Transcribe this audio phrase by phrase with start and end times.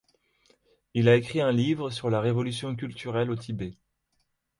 [0.95, 3.77] Il a écrit un livre sur la révolution culturelle au Tibet.